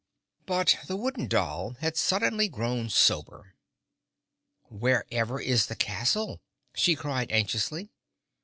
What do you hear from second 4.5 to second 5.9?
"Wherever is the